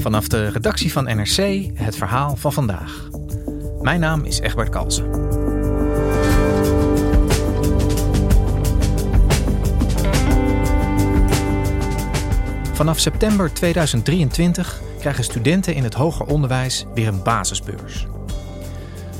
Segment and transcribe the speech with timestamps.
[0.00, 3.08] Vanaf de redactie van NRC het verhaal van vandaag.
[3.80, 5.10] Mijn naam is Egbert Kalsen.
[12.72, 18.06] Vanaf september 2023 krijgen studenten in het hoger onderwijs weer een basisbeurs.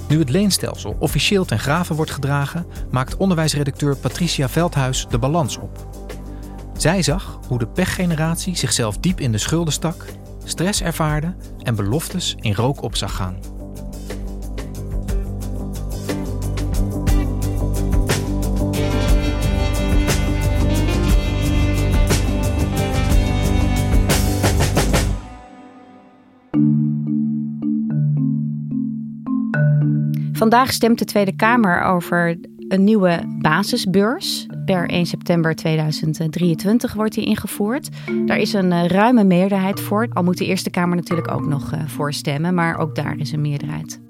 [0.09, 5.89] Nu het leenstelsel officieel ten graven wordt gedragen, maakt onderwijsredacteur Patricia Veldhuis de balans op.
[6.77, 10.05] Zij zag hoe de pechgeneratie zichzelf diep in de schulden stak,
[10.51, 13.37] stress ervaarde en beloftes in rook op zag gaan.
[30.33, 32.39] Vandaag stemt de Tweede Kamer over
[32.69, 34.47] een nieuwe basisbeurs.
[34.71, 37.89] Per 1 september 2023 wordt die ingevoerd.
[38.27, 40.09] Daar is een eh, ruime meerderheid voor.
[40.13, 43.33] Al moet de Eerste Kamer natuurlijk ook nog uh, voor stemmen, maar ook daar is
[43.33, 44.01] een meerderheid.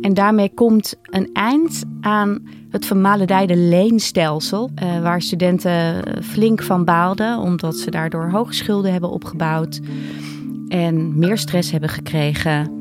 [0.00, 7.38] En daarmee komt een eind aan het vermaledijde leenstelsel, uh, waar studenten flink van baalden,
[7.38, 9.80] omdat ze daardoor hoge schulden hebben opgebouwd
[10.68, 12.77] en meer stress hebben gekregen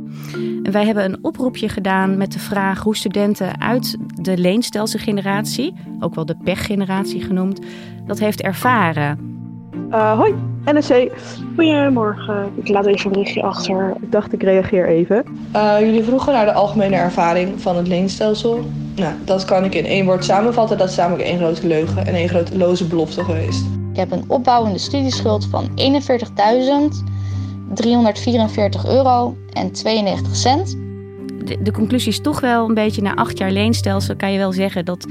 [0.64, 6.16] en wij hebben een oproepje gedaan met de vraag hoe studenten uit de leenstelselgeneratie, ook
[6.16, 7.60] wel de pechgeneratie genoemd,
[8.06, 9.36] dat heeft ervaren.
[9.92, 11.12] Uh, hoi, NSC.
[11.56, 12.52] Goedemorgen.
[12.56, 13.94] Ik laat even een berichtje achter.
[14.02, 15.24] Ik dacht ik reageer even.
[15.56, 18.66] Uh, jullie vroegen naar de algemene ervaring van het leenstelsel.
[18.96, 20.78] Nou, dat kan ik in één woord samenvatten.
[20.78, 23.66] Dat is namelijk één grote leugen en één grote loze belofte geweest.
[23.92, 27.16] Ik heb een opbouwende studieschuld van 41.000
[27.74, 30.78] 344 euro en 92 cent.
[31.46, 34.52] De, de, conclusie is toch wel een beetje na acht jaar leenstelsel kan je wel
[34.52, 35.06] zeggen dat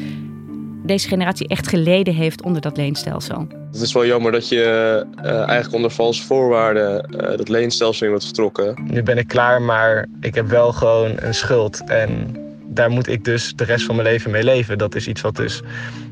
[0.85, 3.47] deze generatie echt geleden heeft onder dat leenstelsel.
[3.73, 8.11] Het is wel jammer dat je uh, eigenlijk onder valse voorwaarden uh, dat leenstelsel in
[8.11, 8.75] wordt vertrokken.
[8.91, 11.85] Nu ben ik klaar, maar ik heb wel gewoon een schuld.
[11.85, 14.79] En daar moet ik dus de rest van mijn leven mee leven.
[14.79, 15.63] Dat is iets wat dus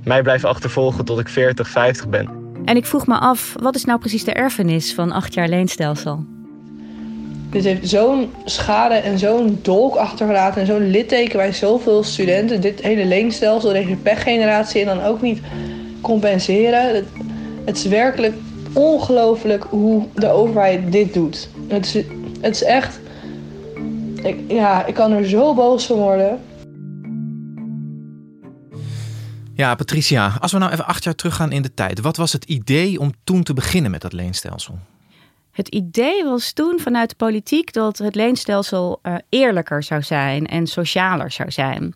[0.05, 2.44] mij blijft achtervolgen tot ik 40, 50 ben.
[2.65, 6.25] En ik vroeg me af, wat is nou precies de erfenis van acht jaar leenstelsel?
[7.51, 12.61] Dit heeft zo'n schade en zo'n dolk achtergelaten en zo'n litteken bij zoveel studenten.
[12.61, 15.41] Dit hele leenstelsel, deze pechgeneratie en dan ook niet
[16.01, 16.95] compenseren.
[16.95, 17.05] Het,
[17.65, 18.35] het is werkelijk
[18.73, 21.49] ongelooflijk hoe de overheid dit doet.
[21.69, 21.95] Het is,
[22.41, 23.01] het is echt.
[24.23, 26.41] Ik, ja, ik kan er zo boos van worden.
[29.57, 32.01] Ja, Patricia, als we nou even acht jaar teruggaan in de tijd.
[32.01, 34.79] Wat was het idee om toen te beginnen met dat leenstelsel?
[35.51, 40.67] Het idee was toen vanuit de politiek dat het leenstelsel uh, eerlijker zou zijn en
[40.67, 41.95] socialer zou zijn.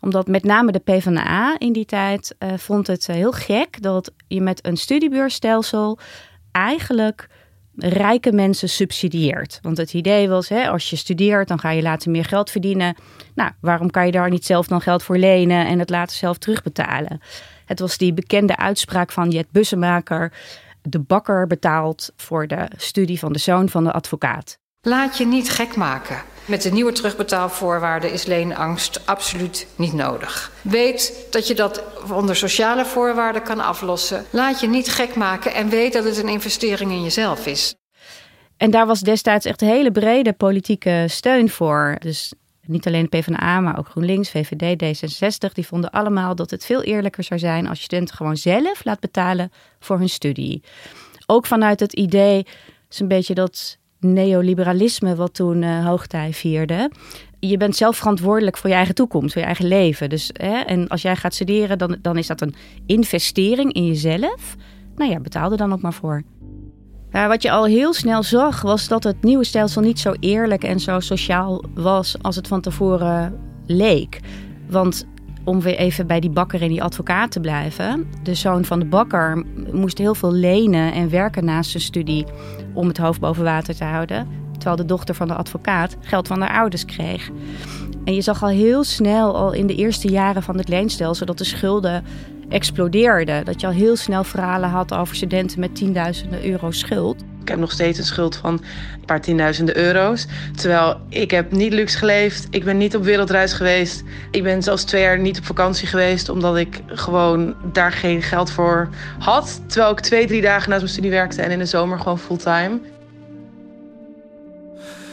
[0.00, 4.12] Omdat met name de PvdA in die tijd uh, vond het uh, heel gek dat
[4.26, 5.98] je met een studiebeursstelsel
[6.52, 7.28] eigenlijk
[7.78, 9.58] rijke mensen subsidieert.
[9.62, 12.96] Want het idee was, hè, als je studeert, dan ga je later meer geld verdienen.
[13.34, 16.38] Nou, waarom kan je daar niet zelf dan geld voor lenen en het later zelf
[16.38, 17.20] terugbetalen?
[17.64, 20.32] Het was die bekende uitspraak van Jet Bussemaker
[20.82, 24.58] de bakker betaalt voor de studie van de zoon van de advocaat.
[24.80, 26.16] Laat je niet gek maken.
[26.48, 30.52] Met de nieuwe terugbetaalvoorwaarden is leenangst absoluut niet nodig.
[30.62, 31.82] Weet dat je dat
[32.12, 34.24] onder sociale voorwaarden kan aflossen.
[34.30, 37.74] Laat je niet gek maken en weet dat het een investering in jezelf is.
[38.56, 41.96] En daar was destijds echt hele brede politieke steun voor.
[41.98, 42.32] Dus
[42.66, 46.82] niet alleen de PvdA, maar ook GroenLinks, VVD, D66, die vonden allemaal dat het veel
[46.82, 50.62] eerlijker zou zijn als studenten gewoon zelf laat betalen voor hun studie.
[51.26, 52.46] Ook vanuit het idee,
[52.90, 56.90] is een beetje dat neoliberalisme wat toen uh, hoogtij vierde.
[57.38, 60.08] Je bent zelf verantwoordelijk voor je eigen toekomst, voor je eigen leven.
[60.08, 62.54] Dus, hè, en als jij gaat studeren, dan, dan is dat een
[62.86, 64.56] investering in jezelf.
[64.96, 66.22] Nou ja, betaal er dan ook maar voor.
[67.10, 70.80] Wat je al heel snel zag, was dat het nieuwe stelsel niet zo eerlijk en
[70.80, 74.20] zo sociaal was als het van tevoren leek.
[74.68, 75.06] Want
[75.48, 78.10] om weer even bij die bakker en die advocaat te blijven.
[78.22, 82.26] De zoon van de bakker moest heel veel lenen en werken naast zijn studie
[82.74, 84.28] om het hoofd boven water te houden.
[84.52, 87.30] Terwijl de dochter van de advocaat geld van haar ouders kreeg.
[88.04, 91.38] En je zag al heel snel, al in de eerste jaren van het leenstelsel, dat
[91.38, 92.04] de schulden
[92.48, 93.40] explodeerde.
[93.44, 97.24] Dat je al heel snel verhalen had over studenten met tienduizenden euro schuld.
[97.48, 100.26] Ik heb nog steeds een schuld van een paar tienduizenden euro's.
[100.54, 102.46] Terwijl ik heb niet luxe geleefd.
[102.50, 104.02] Ik ben niet op wereldreis geweest.
[104.30, 106.28] Ik ben zelfs twee jaar niet op vakantie geweest.
[106.28, 109.60] Omdat ik gewoon daar geen geld voor had.
[109.66, 111.42] Terwijl ik twee, drie dagen naast mijn studie werkte.
[111.42, 112.80] En in de zomer gewoon fulltime.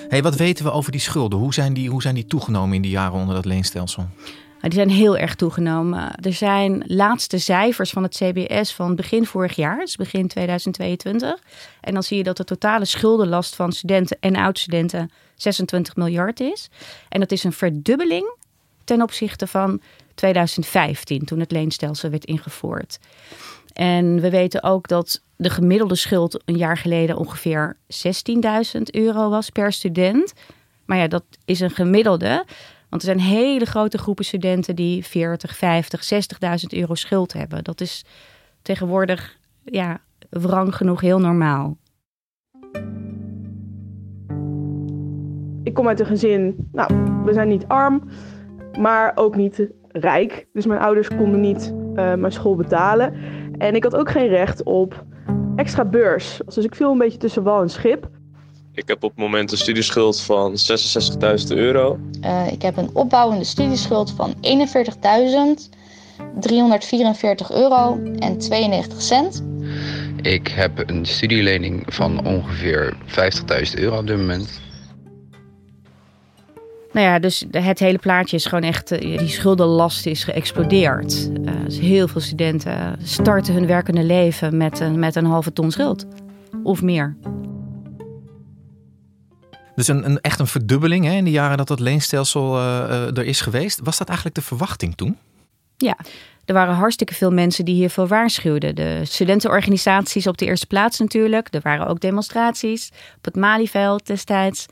[0.10, 1.40] Hey, wat weten we over die schulden?
[1.40, 4.08] Hoe zijn die, hoe zijn die toegenomen in die jaren onder dat leenstelsel?
[4.65, 6.15] Die zijn heel erg toegenomen.
[6.15, 11.39] Er zijn laatste cijfers van het CBS van begin vorig jaar, dus begin 2022.
[11.81, 16.69] En dan zie je dat de totale schuldenlast van studenten en oud-studenten 26 miljard is.
[17.09, 18.35] En dat is een verdubbeling
[18.83, 19.81] ten opzichte van
[20.15, 23.00] 2015, toen het leenstelsel werd ingevoerd.
[23.73, 27.77] En we weten ook dat de gemiddelde schuld een jaar geleden ongeveer
[28.75, 30.33] 16.000 euro was per student.
[30.85, 32.45] Maar ja, dat is een gemiddelde.
[32.90, 37.64] Want er zijn hele grote groepen studenten die 40, 50, 60.000 euro schuld hebben.
[37.64, 38.06] Dat is
[38.62, 40.00] tegenwoordig ja,
[40.30, 41.78] wrang genoeg heel normaal.
[45.64, 46.94] Ik kom uit een gezin, nou,
[47.24, 48.10] we zijn niet arm,
[48.80, 50.48] maar ook niet rijk.
[50.54, 53.14] Dus mijn ouders konden niet uh, mijn school betalen.
[53.58, 55.06] En ik had ook geen recht op
[55.56, 56.42] extra beurs.
[56.46, 58.10] Dus ik viel een beetje tussen wal en schip.
[58.75, 62.00] Ik heb op het moment een studieschuld van 66.000 euro.
[62.22, 64.39] Uh, ik heb een opbouwende studieschuld van 41.344
[67.50, 69.44] euro en 92 cent.
[70.22, 74.62] Ik heb een studielening van ongeveer 50.000 euro op dit moment.
[76.92, 81.30] Nou ja, dus het hele plaatje is gewoon echt, eh, die schuldenlast is geëxplodeerd.
[81.45, 85.72] Uh, dus heel veel studenten starten hun werkende leven met een, met een halve ton
[85.72, 86.06] schuld.
[86.63, 87.16] Of meer.
[89.75, 93.25] Dus een, een, echt een verdubbeling hè, in de jaren dat dat leenstelsel uh, er
[93.25, 93.80] is geweest.
[93.83, 95.18] Was dat eigenlijk de verwachting toen?
[95.77, 95.98] Ja,
[96.45, 98.75] er waren hartstikke veel mensen die hiervoor waarschuwden.
[98.75, 101.54] De studentenorganisaties op de eerste plaats natuurlijk.
[101.54, 104.66] Er waren ook demonstraties op het Malieveld destijds.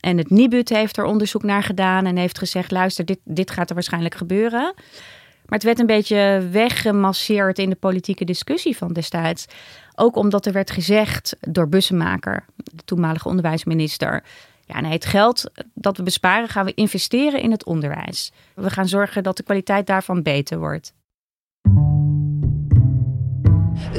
[0.00, 3.68] En het Nibud heeft er onderzoek naar gedaan en heeft gezegd: luister, dit, dit gaat
[3.68, 4.74] er waarschijnlijk gebeuren.
[5.48, 9.46] Maar het werd een beetje weggemasseerd in de politieke discussie van destijds.
[9.94, 14.22] Ook omdat er werd gezegd door Bussemaker, de toenmalige onderwijsminister.
[14.64, 18.32] Ja, nee, het geld dat we besparen gaan we investeren in het onderwijs.
[18.54, 20.92] We gaan zorgen dat de kwaliteit daarvan beter wordt.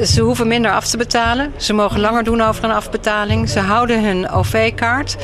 [0.06, 1.54] Ze hoeven minder af te betalen.
[1.58, 3.50] Ze mogen langer doen over een afbetaling.
[3.50, 5.16] Ze houden hun OV-kaart.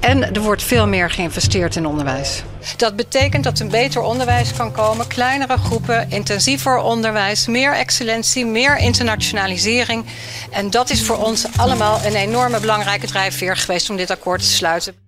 [0.00, 2.42] En er wordt veel meer geïnvesteerd in onderwijs.
[2.76, 8.76] Dat betekent dat een beter onderwijs kan komen, kleinere groepen, intensiever onderwijs, meer excellentie, meer
[8.76, 10.04] internationalisering.
[10.50, 14.46] En dat is voor ons allemaal een enorme belangrijke drijfveer geweest om dit akkoord te
[14.46, 15.03] sluiten.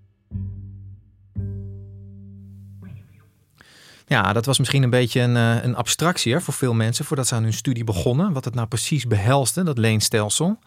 [4.08, 7.26] Ja, dat was misschien een beetje een, eh, een abstractie hè, voor veel mensen voordat
[7.26, 8.32] ze aan hun studie begonnen.
[8.32, 10.58] Wat het nou precies behelste, dat leenstelsel.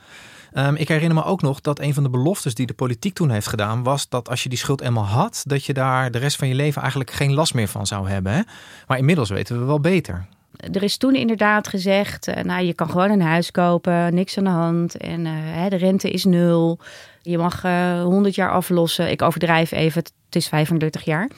[0.53, 3.29] Um, ik herinner me ook nog dat een van de beloftes die de politiek toen
[3.29, 6.37] heeft gedaan, was dat als je die schuld eenmaal had, dat je daar de rest
[6.37, 8.31] van je leven eigenlijk geen last meer van zou hebben.
[8.31, 8.41] Hè?
[8.87, 10.25] Maar inmiddels weten we wel beter.
[10.71, 14.43] Er is toen inderdaad gezegd, uh, nou je kan gewoon een huis kopen, niks aan
[14.43, 16.79] de hand en uh, de rente is nul.
[17.21, 19.11] Je mag uh, 100 jaar aflossen.
[19.11, 21.29] Ik overdrijf even, het is 35 jaar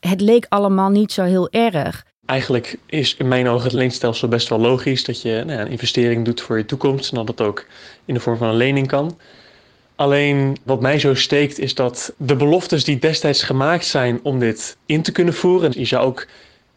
[0.00, 2.04] het leek allemaal niet zo heel erg.
[2.26, 5.70] Eigenlijk is in mijn ogen het leenstelsel best wel logisch dat je nou ja, een
[5.70, 7.66] investering doet voor je toekomst en dat het ook
[8.04, 9.18] in de vorm van een lening kan.
[9.96, 14.76] Alleen wat mij zo steekt is dat de beloftes die destijds gemaakt zijn om dit
[14.86, 16.26] in te kunnen voeren, je zou ook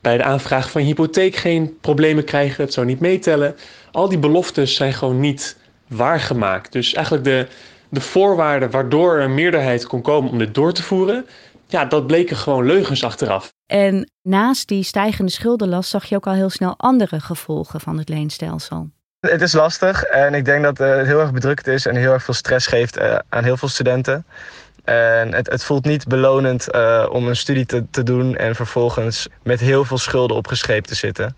[0.01, 3.55] bij de aanvraag van hypotheek geen problemen krijgen, het zou niet meetellen.
[3.91, 5.57] Al die beloftes zijn gewoon niet
[5.87, 6.71] waargemaakt.
[6.71, 7.47] Dus eigenlijk de,
[7.89, 11.25] de voorwaarden waardoor een meerderheid kon komen om dit door te voeren,
[11.71, 13.53] ja, dat bleken gewoon leugens achteraf.
[13.65, 18.09] En naast die stijgende schuldenlast zag je ook al heel snel andere gevolgen van het
[18.09, 18.89] leenstelsel.
[19.19, 22.23] Het is lastig en ik denk dat het heel erg bedrukt is en heel erg
[22.23, 24.25] veel stress geeft eh, aan heel veel studenten.
[24.83, 29.27] En het, het voelt niet belonend uh, om een studie te, te doen en vervolgens
[29.43, 31.35] met heel veel schulden opgescheept te zitten,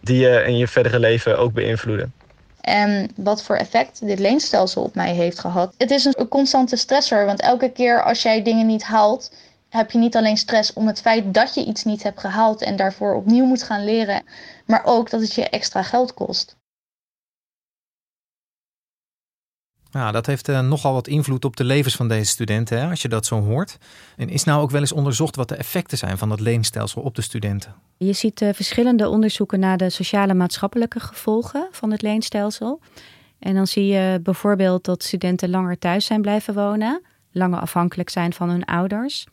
[0.00, 2.12] die je in je verdere leven ook beïnvloeden.
[2.60, 5.74] En wat voor effect dit leenstelsel op mij heeft gehad.
[5.76, 9.32] Het is een constante stressor, want elke keer als jij dingen niet haalt,
[9.70, 12.76] heb je niet alleen stress om het feit dat je iets niet hebt gehaald en
[12.76, 14.22] daarvoor opnieuw moet gaan leren,
[14.66, 16.58] maar ook dat het je extra geld kost.
[19.92, 23.02] Ja, dat heeft uh, nogal wat invloed op de levens van deze studenten, hè, als
[23.02, 23.78] je dat zo hoort.
[24.16, 27.14] En is nou ook wel eens onderzocht wat de effecten zijn van dat leenstelsel op
[27.14, 27.74] de studenten?
[27.96, 32.80] Je ziet uh, verschillende onderzoeken naar de sociale maatschappelijke gevolgen van het leenstelsel.
[33.38, 38.32] En dan zie je bijvoorbeeld dat studenten langer thuis zijn blijven wonen, langer afhankelijk zijn
[38.32, 39.26] van hun ouders.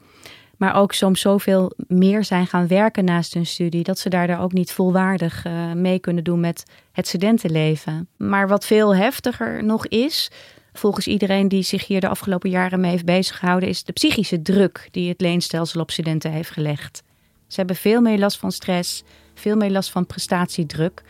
[0.58, 4.54] Maar ook soms zoveel meer zijn gaan werken naast hun studie, dat ze daar ook
[4.54, 8.08] niet volwaardig uh, mee kunnen doen met het studentenleven.
[8.18, 10.32] Maar wat veel heftiger nog is,
[10.74, 14.88] volgens iedereen die zich hier de afgelopen jaren mee heeft bezighouden, is de psychische druk
[14.92, 17.04] die het leenstelsel op studenten heeft gelegd.
[17.48, 21.04] Ze hebben veel meer last van stress, veel meer last van prestatiedruk.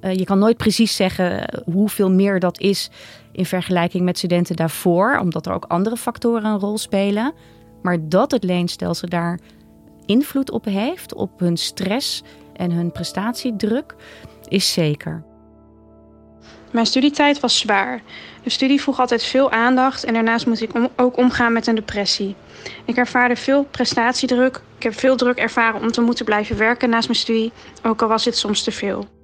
[0.00, 2.90] Uh, je kan nooit precies zeggen hoeveel meer dat is
[3.32, 7.32] in vergelijking met studenten daarvoor, omdat er ook andere factoren een rol spelen.
[7.82, 9.38] Maar dat het leenstelsel daar
[10.06, 12.22] invloed op heeft, op hun stress
[12.52, 13.94] en hun prestatiedruk,
[14.48, 15.24] is zeker.
[16.70, 18.02] Mijn studietijd was zwaar.
[18.42, 22.34] De studie vroeg altijd veel aandacht en daarnaast moest ik ook omgaan met een depressie.
[22.84, 24.60] Ik ervaarde veel prestatiedruk.
[24.76, 28.08] Ik heb veel druk ervaren om te moeten blijven werken naast mijn studie, ook al
[28.08, 29.19] was dit soms te veel.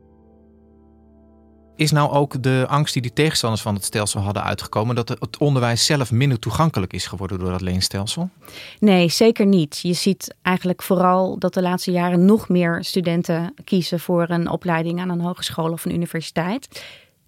[1.76, 5.38] Is nou ook de angst die de tegenstanders van het stelsel hadden uitgekomen dat het
[5.38, 8.30] onderwijs zelf minder toegankelijk is geworden door dat leenstelsel?
[8.78, 9.78] Nee, zeker niet.
[9.82, 15.00] Je ziet eigenlijk vooral dat de laatste jaren nog meer studenten kiezen voor een opleiding
[15.00, 16.84] aan een hogeschool of een universiteit.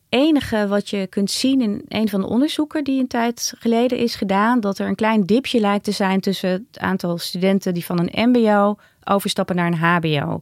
[0.09, 4.15] Enige wat je kunt zien in een van de onderzoeken die een tijd geleden is
[4.15, 7.99] gedaan, dat er een klein dipje lijkt te zijn tussen het aantal studenten die van
[7.99, 10.41] een MBO overstappen naar een HBO.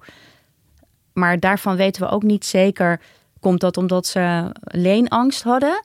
[1.13, 3.01] Maar daarvan weten we ook niet zeker
[3.47, 5.85] Komt dat omdat ze leenangst hadden?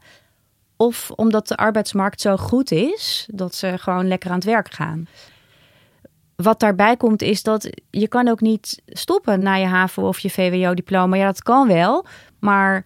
[0.78, 5.08] Of omdat de arbeidsmarkt zo goed is dat ze gewoon lekker aan het werk gaan?
[6.36, 10.30] Wat daarbij komt is dat je kan ook niet stoppen na je HAVO of je
[10.30, 11.16] VWO-diploma.
[11.16, 12.06] Ja, dat kan wel,
[12.40, 12.86] maar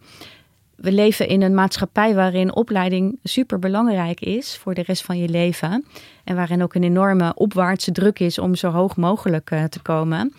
[0.75, 5.29] we leven in een maatschappij waarin opleiding super belangrijk is voor de rest van je
[5.29, 5.85] leven.
[6.23, 10.33] En waarin ook een enorme opwaartse druk is om zo hoog mogelijk eh, te komen.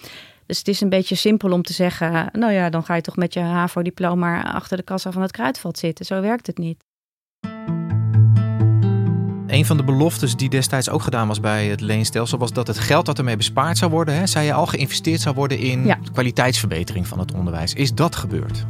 [0.46, 3.16] Dus het is een beetje simpel om te zeggen, nou ja, dan ga je toch
[3.16, 6.04] met je HAVO-diploma achter de kassa van het kruidvat zitten.
[6.04, 6.84] Zo werkt het niet.
[9.46, 12.78] Een van de beloftes die destijds ook gedaan was bij het leenstelsel was dat het
[12.78, 17.06] geld dat ermee bespaard zou worden, hè, zei je al, geïnvesteerd zou worden in kwaliteitsverbetering
[17.06, 17.74] van het onderwijs.
[17.74, 18.66] Is dat gebeurd?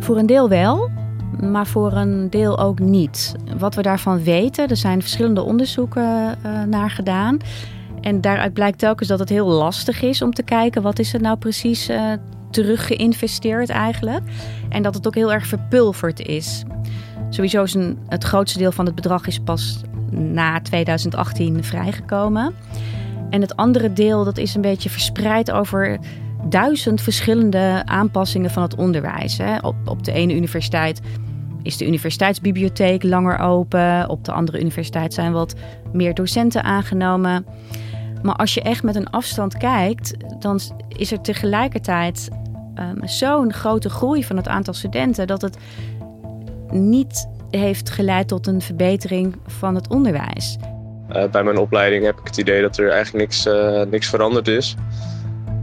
[0.00, 0.90] Voor een deel wel,
[1.40, 3.34] maar voor een deel ook niet.
[3.58, 7.38] Wat we daarvan weten, er zijn verschillende onderzoeken uh, naar gedaan.
[8.00, 11.20] En daaruit blijkt telkens dat het heel lastig is om te kijken wat is er
[11.20, 12.12] nou precies uh,
[12.50, 14.22] teruggeïnvesteerd eigenlijk.
[14.68, 16.62] En dat het ook heel erg verpulverd is.
[17.30, 19.80] Sowieso is een, het grootste deel van het bedrag is pas
[20.10, 22.54] na 2018 vrijgekomen.
[23.30, 25.98] En het andere deel dat is een beetje verspreid over
[26.48, 29.38] duizend verschillende aanpassingen van het onderwijs.
[29.38, 29.58] Hè.
[29.58, 31.00] Op, op de ene universiteit
[31.62, 34.08] is de universiteitsbibliotheek langer open.
[34.08, 35.54] Op de andere universiteit zijn wat
[35.92, 37.46] meer docenten aangenomen.
[38.22, 42.28] Maar als je echt met een afstand kijkt, dan is er tegelijkertijd
[42.74, 45.56] um, zo'n grote groei van het aantal studenten dat het
[46.70, 50.56] niet heeft geleid tot een verbetering van het onderwijs.
[51.12, 54.48] Uh, bij mijn opleiding heb ik het idee dat er eigenlijk niks, uh, niks veranderd
[54.48, 54.74] is.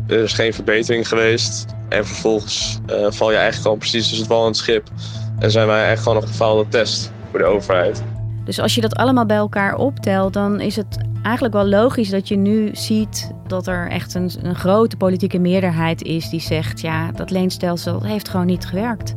[0.07, 1.65] Er is geen verbetering geweest.
[1.89, 4.89] En vervolgens uh, val je eigenlijk gewoon precies tussen het wal en het schip.
[5.39, 8.03] En zijn wij eigenlijk gewoon een gefaalde test voor de overheid.
[8.47, 12.27] Dus als je dat allemaal bij elkaar optelt, dan is het eigenlijk wel logisch dat
[12.27, 17.11] je nu ziet dat er echt een, een grote politieke meerderheid is die zegt: ja,
[17.11, 19.15] dat leenstelsel heeft gewoon niet gewerkt.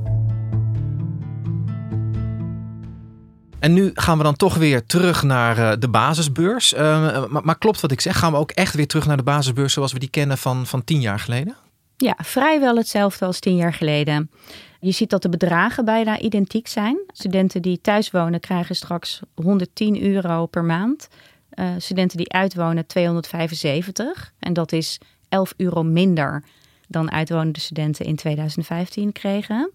[3.59, 6.75] En nu gaan we dan toch weer terug naar uh, de basisbeurs.
[6.75, 6.81] Uh,
[7.29, 8.19] maar, maar, klopt wat ik zeg?
[8.19, 10.85] Gaan we ook echt weer terug naar de basisbeurs zoals we die kennen van, van
[10.85, 11.57] tien jaar geleden?
[11.97, 14.31] Ja, vrijwel hetzelfde als tien jaar geleden.
[14.81, 16.99] Je ziet dat de bedragen bijna identiek zijn.
[17.07, 21.09] Studenten die thuis wonen krijgen straks 110 euro per maand.
[21.55, 24.33] Uh, studenten die uitwonen 275.
[24.39, 26.45] En dat is 11 euro minder
[26.89, 29.71] dan uitwonende studenten in 2015 kregen.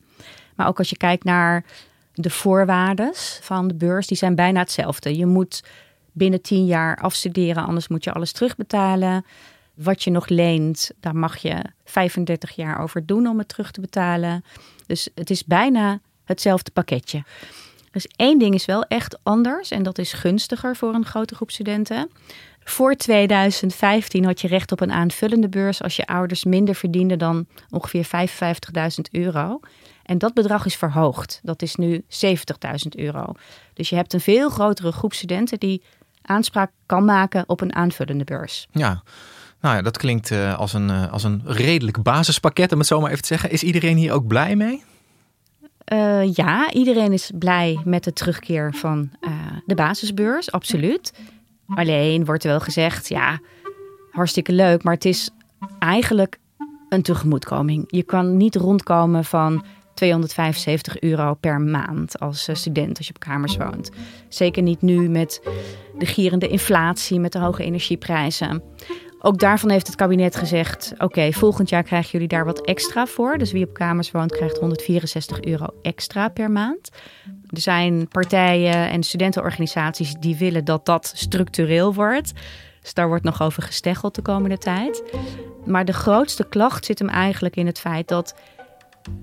[0.56, 1.66] Maar ook als je kijkt naar
[2.14, 5.18] de voorwaarden van de beurs, die zijn bijna hetzelfde.
[5.18, 5.64] Je moet
[6.12, 9.26] binnen 10 jaar afstuderen, anders moet je alles terugbetalen.
[9.76, 13.82] Wat je nog leent, daar mag je 35 jaar over doen om het terug te
[13.82, 14.44] betalen.
[14.86, 17.24] Dus het is bijna hetzelfde pakketje.
[17.92, 21.52] Dus één ding is wel echt anders en dat is gunstiger voor een grote groep
[21.52, 22.10] studenten.
[22.64, 27.48] Voor 2015 had je recht op een aanvullende beurs als je ouders minder verdienden dan
[27.70, 29.60] ongeveer 55.000 euro.
[30.04, 31.40] En dat bedrag is verhoogd.
[31.44, 32.06] Dat is nu 70.000
[32.90, 33.34] euro.
[33.74, 35.84] Dus je hebt een veel grotere groep studenten die
[36.22, 38.68] aanspraak kan maken op een aanvullende beurs.
[38.72, 39.04] Ja,
[39.62, 43.00] nou ja, dat klinkt uh, als, een, uh, als een redelijk basispakket, om het zo
[43.00, 43.52] maar even te zeggen.
[43.52, 44.84] Is iedereen hier ook blij mee?
[45.94, 49.10] Uh, ja, iedereen is blij met de terugkeer van
[49.66, 51.14] de basisbeurs, absoluut.
[51.68, 53.40] Alleen wordt er wel gezegd, ja,
[54.12, 55.30] hartstikke leuk, maar het is
[55.80, 56.38] eigenlijk
[56.90, 57.84] een tegemoetkoming.
[57.88, 63.20] Je kan niet rondkomen van 275 euro per maand als eh, student als je op
[63.20, 63.92] kamers woont.
[64.30, 65.42] Zeker niet nu met
[65.98, 68.64] de gierende inflatie, met de hoge energieprijzen.
[69.20, 73.38] Ook daarvan heeft het kabinet gezegd: oké, volgend jaar krijgen jullie daar wat extra voor.
[73.38, 76.90] Dus wie op kamers woont, krijgt 164 euro extra per maand.
[77.50, 82.32] Er zijn partijen en studentenorganisaties die willen dat dat structureel wordt.
[82.82, 85.04] Dus daar wordt nog over gesteggeld de komende tijd.
[85.66, 88.36] Maar de grootste klacht zit hem eigenlijk in het feit dat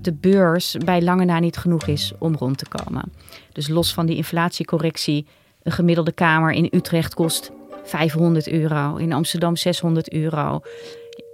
[0.01, 3.13] de beurs bij lange na niet genoeg is om rond te komen.
[3.51, 5.27] Dus los van die inflatiecorrectie,
[5.63, 7.51] een gemiddelde kamer in Utrecht kost
[7.83, 10.59] 500 euro, in Amsterdam 600 euro.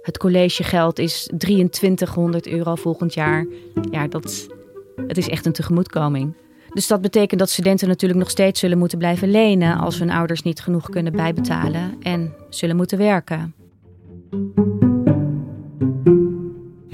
[0.02, 3.46] Het collegegeld is 2300 euro volgend jaar.
[3.90, 4.46] Ja, dat,
[5.06, 6.34] het is echt een tegemoetkoming.
[6.72, 10.42] Dus dat betekent dat studenten natuurlijk nog steeds zullen moeten blijven lenen als hun ouders
[10.42, 13.54] niet genoeg kunnen bijbetalen en zullen moeten werken.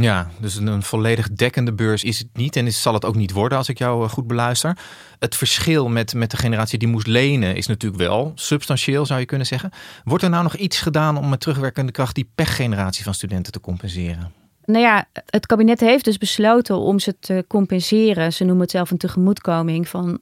[0.06, 3.32] Ja, dus een, volledig dekkende beurs is het niet en is, zal het ook niet
[3.32, 4.78] worden als ik jou eh, goed beluister.
[5.18, 9.26] Het verschil met, met de generatie die moest lenen is natuurlijk wel substantieel, zou je
[9.26, 9.70] kunnen zeggen.
[10.04, 13.60] Wordt er nou nog iets gedaan om met terugwerkende kracht die pechgeneratie van studenten te
[13.60, 14.32] compenseren?
[14.64, 18.32] Nou ja, het kabinet heeft dus besloten om ze te compenseren.
[18.32, 20.20] Ze noemen het zelf een tegemoetkoming van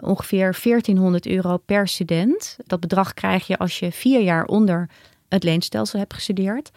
[0.00, 2.56] ongeveer 1400 euro per student.
[2.66, 4.88] Dat bedrag krijg je als je vier jaar onder
[5.28, 6.70] het leenstelsel hebt gestudeerd.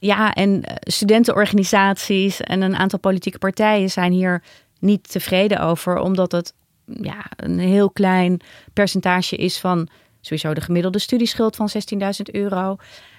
[0.00, 4.42] Ja, en eh, studentenorganisaties en een aantal politieke partijen zijn hier
[4.78, 6.54] niet tevreden over, omdat het
[6.84, 8.40] ja, een heel klein
[8.72, 9.88] percentage is van
[10.20, 12.76] sowieso de gemiddelde studieschuld van 16.000 euro.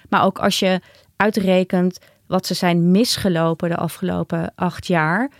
[0.08, 0.80] Maar ook als je
[1.16, 5.30] uitrekent wat ze zijn misgelopen de afgelopen acht jaar.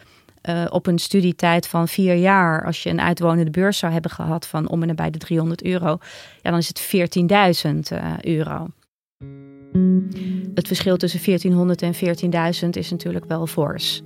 [0.49, 4.47] Uh, op een studietijd van vier jaar, als je een uitwonende beurs zou hebben gehad
[4.47, 5.99] van om en nabij de 300 euro,
[6.43, 6.81] ja, dan is het
[7.67, 8.69] 14.000 uh, euro.
[10.55, 11.95] Het verschil tussen 1400 en
[12.65, 14.03] 14.000 is natuurlijk wel fors.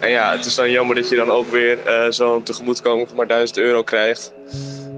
[0.00, 3.16] En ja, het is dan jammer dat je dan ook weer uh, zo'n tegemoetkoming van
[3.16, 4.32] maar 1000 euro krijgt.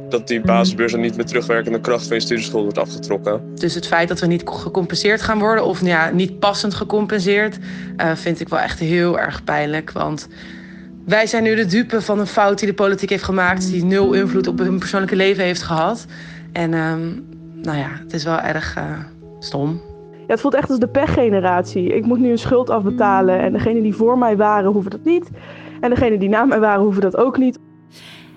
[0.09, 3.55] Dat die basisbeurs dan niet met terugwerkende kracht van je studieschuld wordt afgetrokken.
[3.55, 7.59] Dus het feit dat we niet gecompenseerd gaan worden, of ja, niet passend gecompenseerd,
[7.97, 9.93] uh, vind ik wel echt heel erg pijnlijk.
[9.93, 10.29] Want
[11.07, 14.13] wij zijn nu de dupe van een fout die de politiek heeft gemaakt, die nul
[14.13, 16.07] invloed op hun persoonlijke leven heeft gehad.
[16.53, 16.95] En uh,
[17.63, 18.85] nou ja, het is wel erg uh,
[19.39, 19.81] stom.
[20.11, 21.95] Ja, het voelt echt als de pechgeneratie.
[21.95, 25.31] Ik moet nu een schuld afbetalen en degenen die voor mij waren hoeven dat niet.
[25.81, 27.59] En degenen die na mij waren hoeven dat ook niet.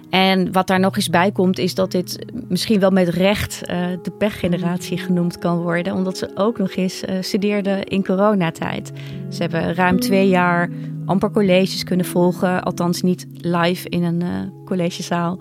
[0.09, 3.85] En wat daar nog eens bij komt, is dat dit misschien wel met recht uh,
[4.01, 5.93] de pechgeneratie genoemd kan worden.
[5.93, 8.91] Omdat ze ook nog eens uh, studeerden in coronatijd.
[9.29, 10.69] Ze hebben ruim twee jaar
[11.05, 12.63] amper colleges kunnen volgen.
[12.63, 14.29] Althans niet live in een uh,
[14.65, 15.39] collegezaal.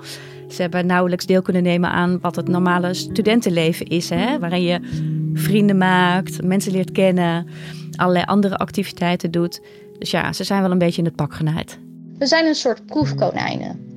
[0.52, 4.08] Ze hebben nauwelijks deel kunnen nemen aan wat het normale studentenleven is.
[4.08, 4.38] Hè?
[4.38, 4.80] Waarin je
[5.34, 7.46] vrienden maakt, mensen leert kennen,
[7.96, 9.60] allerlei andere activiteiten doet.
[9.98, 11.78] Dus ja, ze zijn wel een beetje in het pak genaaid.
[12.18, 13.88] We zijn een soort proefkonijnen.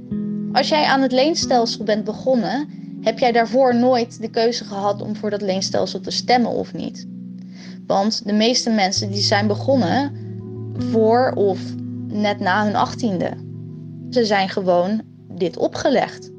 [0.52, 2.68] Als jij aan het leenstelsel bent begonnen,
[3.02, 7.08] heb jij daarvoor nooit de keuze gehad om voor dat leenstelsel te stemmen of niet.
[7.88, 10.12] Want de meeste mensen die zijn begonnen
[10.78, 11.60] voor of
[12.08, 13.32] net na hun achttiende.
[14.10, 16.32] Ze zijn gewoon dit opgelegd.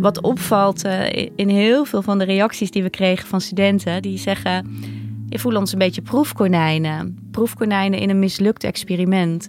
[0.00, 4.18] Wat opvalt uh, in heel veel van de reacties die we kregen van studenten, die
[4.18, 4.66] zeggen:
[5.28, 7.28] Je voelt ons een beetje proefkonijnen.
[7.30, 9.48] Proefkonijnen in een mislukt experiment.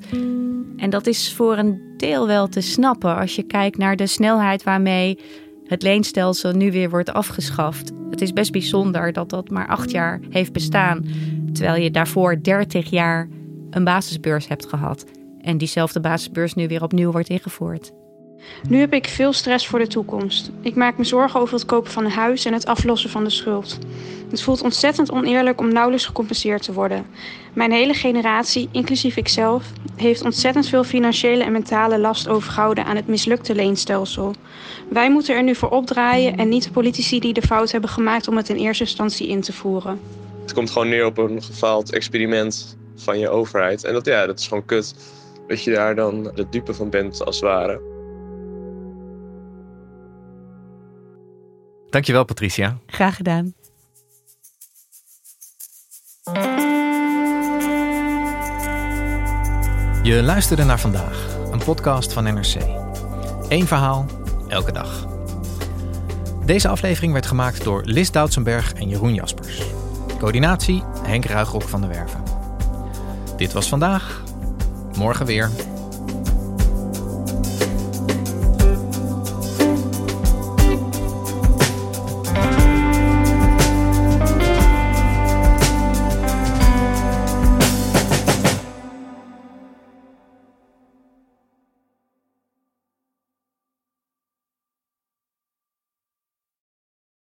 [0.78, 4.64] En dat is voor een deel wel te snappen als je kijkt naar de snelheid
[4.64, 5.20] waarmee
[5.66, 7.92] het leenstelsel nu weer wordt afgeschaft.
[8.10, 11.06] Het is best bijzonder dat dat maar acht jaar heeft bestaan,
[11.54, 13.28] terwijl je daarvoor 30 jaar
[13.70, 15.06] een basisbeurs hebt gehad.
[15.42, 17.92] En diezelfde basisbeurs nu weer opnieuw wordt ingevoerd.
[18.68, 20.52] Nu heb ik veel stress voor de toekomst.
[20.62, 23.30] Ik maak me zorgen over het kopen van een huis en het aflossen van de
[23.30, 23.78] schuld.
[24.30, 27.06] Het voelt ontzettend oneerlijk om nauwelijks gecompenseerd te worden.
[27.54, 33.08] Mijn hele generatie, inclusief ikzelf, heeft ontzettend veel financiële en mentale last overgehouden aan het
[33.08, 34.34] mislukte leenstelsel.
[34.90, 38.28] Wij moeten er nu voor opdraaien en niet de politici die de fout hebben gemaakt
[38.28, 40.00] om het in eerste instantie in te voeren.
[40.42, 43.84] Het komt gewoon neer op een gefaald experiment van je overheid.
[43.84, 44.96] En dat, ja, dat is gewoon kut
[45.48, 47.82] dat je daar dan de dupe van bent als het ware.
[51.92, 52.78] Dankjewel Patricia.
[52.86, 53.54] Graag gedaan.
[60.04, 62.56] Je luisterde naar vandaag, een podcast van NRC.
[63.50, 64.06] Eén verhaal,
[64.48, 65.08] elke dag.
[66.46, 69.62] Deze aflevering werd gemaakt door Lis Doutsenberg en Jeroen Jaspers.
[70.18, 72.24] Coördinatie Henk Ruigrok van de Werven.
[73.38, 74.24] Dit was vandaag.
[74.98, 75.50] Morgen weer.